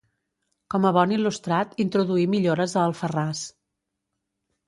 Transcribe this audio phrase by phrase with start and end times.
[0.73, 3.45] Com a bon il·lustrat, introduí millores a Alfarràs.